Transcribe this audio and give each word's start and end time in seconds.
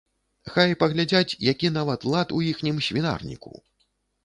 Хай 0.53 0.71
паглядзяць, 0.83 1.37
які 1.51 1.67
нават 1.77 2.09
лад 2.15 2.35
у 2.39 2.41
іхнім 2.49 2.83
свінарніку. 2.89 3.51